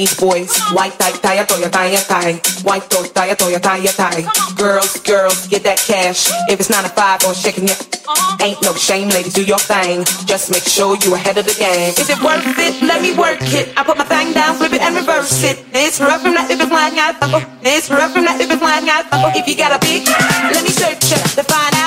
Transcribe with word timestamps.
Chinese 0.00 0.16
boys. 0.18 0.56
White 0.72 0.96
tie, 0.98 1.12
tie, 1.12 1.44
toya, 1.44 1.68
tie, 1.70 1.96
tie. 2.08 2.32
White 2.64 2.88
toy, 2.88 3.04
tie, 3.12 3.34
toya, 3.34 3.60
tie, 3.60 3.84
tie. 3.84 4.24
Girls, 4.56 4.96
girls, 5.00 5.46
get 5.48 5.62
that 5.64 5.76
cash. 5.76 6.30
If 6.48 6.58
it's 6.60 6.70
nine 6.70 6.84
to 6.84 6.88
five 6.88 7.20
or 7.28 7.34
shaking 7.34 7.64
it, 7.64 7.76
uh-huh. 8.08 8.40
ain't 8.40 8.62
no 8.62 8.72
shame, 8.72 9.08
ladies, 9.10 9.34
do 9.34 9.44
your 9.44 9.58
thing. 9.58 10.04
Just 10.24 10.50
make 10.50 10.64
sure 10.64 10.96
you 11.04 11.14
ahead 11.14 11.36
of 11.36 11.44
the 11.44 11.52
game. 11.52 11.92
Is 12.00 12.08
it 12.08 12.16
worth 12.24 12.40
it? 12.56 12.80
Let 12.80 13.02
me 13.02 13.12
work 13.12 13.44
it. 13.52 13.76
I 13.76 13.84
put 13.84 13.98
my 13.98 14.04
thing 14.04 14.32
down, 14.32 14.56
flip 14.56 14.72
it 14.72 14.80
and 14.80 14.96
reverse 14.96 15.44
it. 15.44 15.60
It's 15.74 16.00
rough 16.00 16.22
from 16.22 16.32
that 16.32 16.50
if 16.50 16.60
it's 16.60 16.70
flying 16.70 16.96
out. 16.96 17.20
It's 17.60 17.90
rough 17.90 18.12
from 18.12 18.24
that 18.24 18.40
if 18.40 18.48
it's 18.48 18.56
flying 18.56 18.88
out. 18.88 19.04
If 19.36 19.44
you 19.48 19.56
got 19.56 19.76
a 19.76 19.80
big, 19.84 20.08
let 20.08 20.64
me 20.64 20.72
search 20.72 21.12
it 21.12 21.20
to 21.36 21.44
find 21.44 21.74
out 21.76 21.79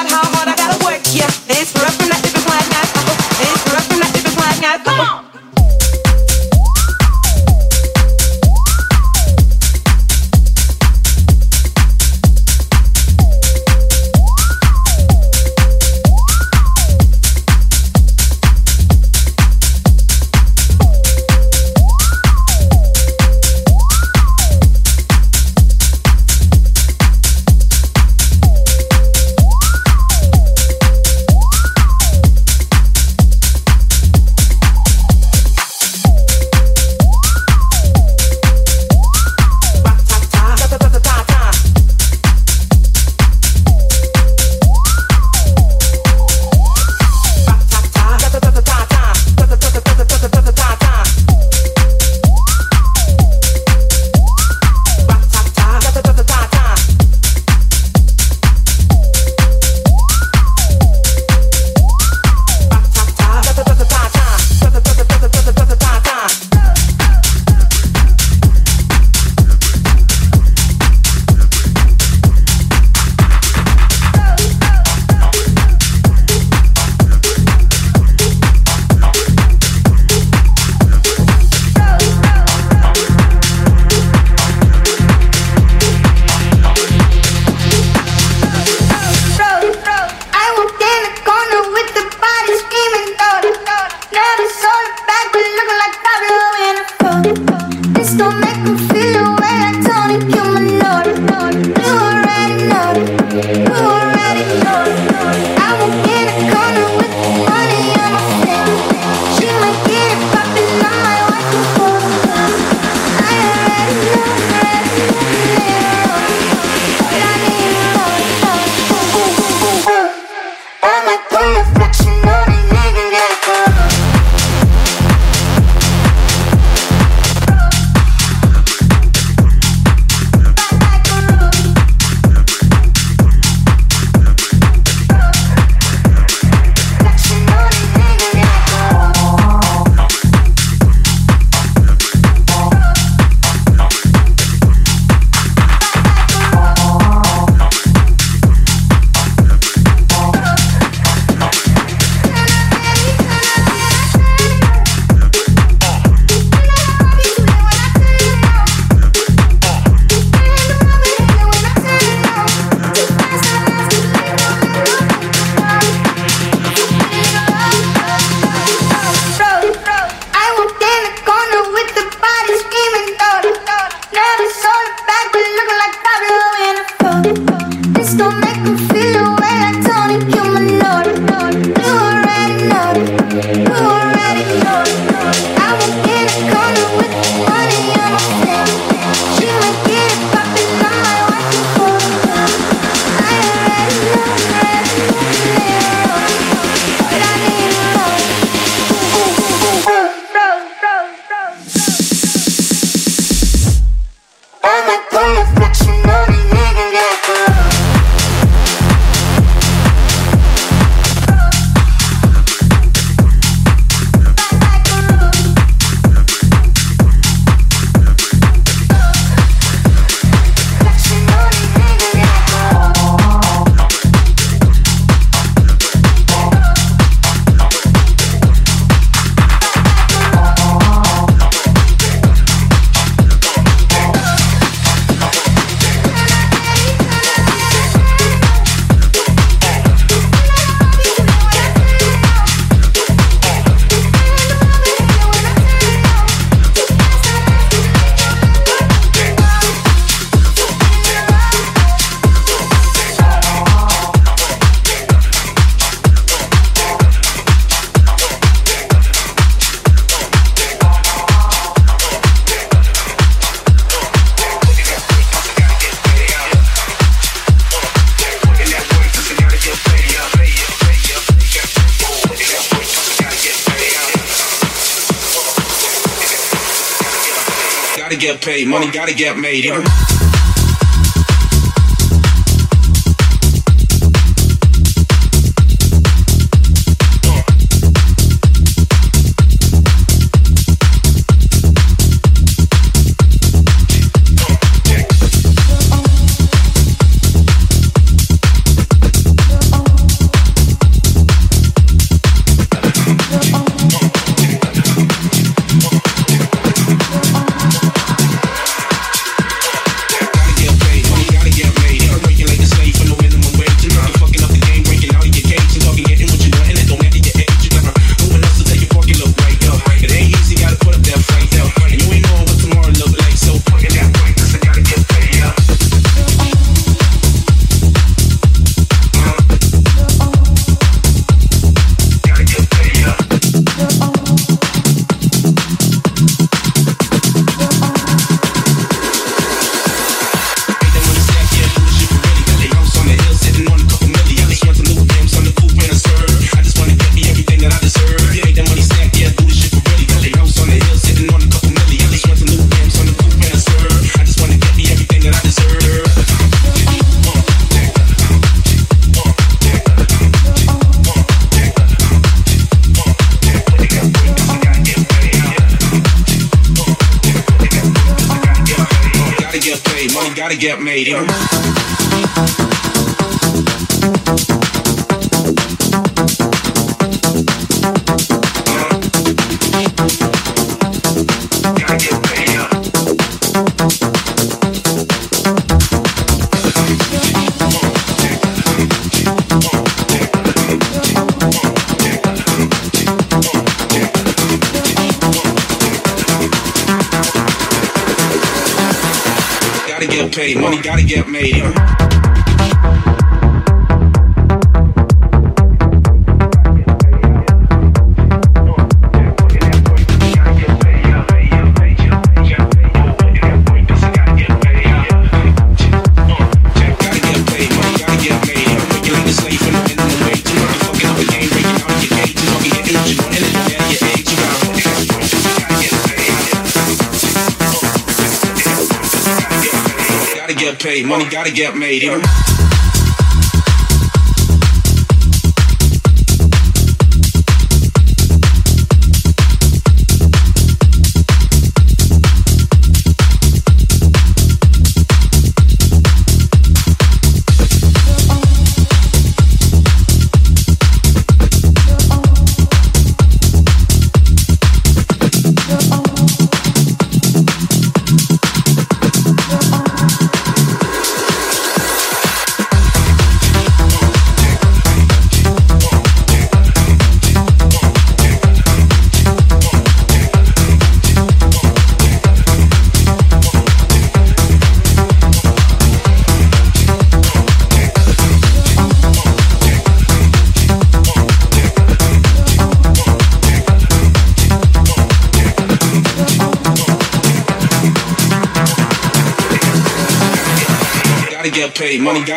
paid, 278.44 278.68
money 278.68 278.92
gotta 278.92 279.14
get 279.14 279.38
made. 279.38 279.64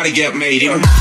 Gotta 0.09 0.15
get 0.15 0.35
made. 0.35 0.96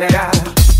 da 0.00 0.08
da 0.08 0.30
da. 0.32 0.79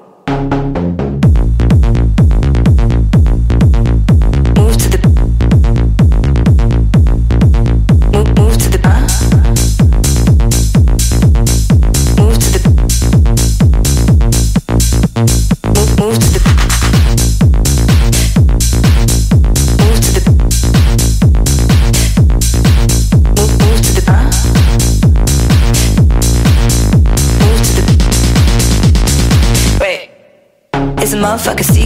Thank 0.49 0.77
you. 0.77 1.00
off. 31.31 31.47
I 31.47 31.61
see 31.61 31.80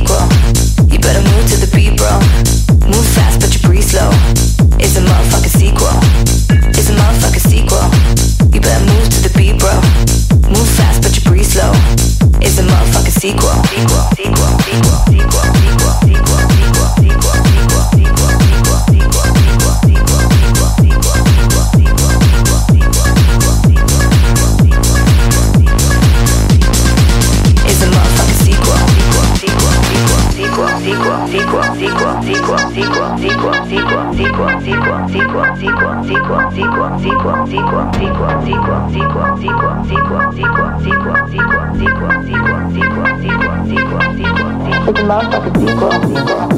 It's 44.87 44.99
a 44.99 45.01
motherfucking 45.01 45.53
beat, 45.57 45.73
bro. 45.81 45.89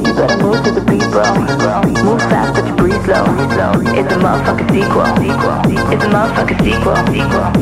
You 0.04 0.14
better 0.14 0.38
move 0.44 0.62
to 0.66 0.72
the 0.72 0.82
beat, 0.82 1.08
bro. 1.12 1.24
Move 2.04 2.20
fast, 2.28 2.56
but 2.56 2.68
you 2.68 2.76
breathe 2.76 3.02
slow. 3.06 3.24
It's 3.96 4.12
a 4.12 4.20
motherfucking 4.20 4.68
sequel. 4.68 5.08
It's 5.88 6.04
a 6.04 6.10
motherfucking 6.12 6.60
sequel. 6.60 6.98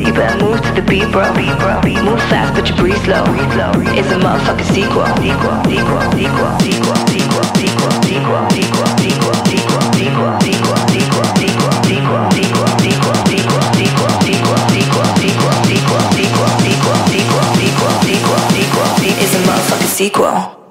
You 0.02 0.12
better 0.14 0.44
move 0.44 0.62
to 0.62 0.72
the 0.74 0.82
beat, 0.82 1.12
bro. 1.12 1.22
Move 2.04 2.22
fast, 2.34 2.56
but 2.56 2.68
you 2.68 2.76
breathe 2.76 2.98
slow. 3.06 3.24
It's 3.94 4.10
a 4.10 4.18
motherfucking 4.18 4.74
sequel. 4.74 5.06
Sequel, 5.22 5.54
sequel, 5.70 6.02
sequel, 6.18 6.50
sequel, 6.58 6.98
sequel, 7.14 7.46
sequel, 7.54 7.92
sequel, 8.02 8.50
sequel, 8.50 8.98
sequel. 8.98 9.45
sequel. 19.96 20.65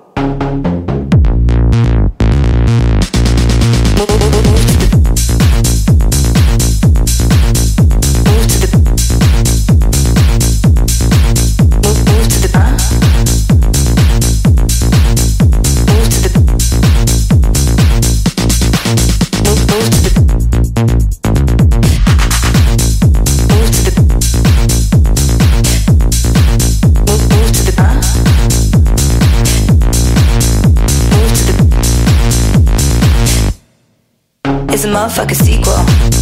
motherfucking 35.04 35.36
sequel. 35.36 36.13